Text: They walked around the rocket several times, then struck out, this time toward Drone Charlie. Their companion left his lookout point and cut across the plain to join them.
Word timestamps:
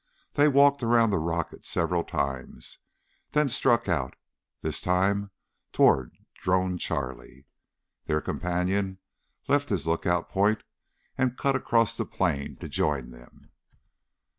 They 0.33 0.47
walked 0.47 0.81
around 0.81 1.11
the 1.11 1.19
rocket 1.19 1.63
several 1.63 2.03
times, 2.03 2.79
then 3.33 3.47
struck 3.49 3.87
out, 3.87 4.15
this 4.61 4.81
time 4.81 5.29
toward 5.71 6.17
Drone 6.33 6.79
Charlie. 6.79 7.45
Their 8.05 8.19
companion 8.19 8.97
left 9.47 9.69
his 9.69 9.85
lookout 9.85 10.27
point 10.27 10.63
and 11.19 11.37
cut 11.37 11.55
across 11.55 11.95
the 11.97 12.05
plain 12.07 12.55
to 12.61 12.67
join 12.67 13.11
them. 13.11 13.51